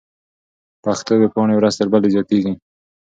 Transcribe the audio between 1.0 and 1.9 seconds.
ويبپاڼې ورځ تر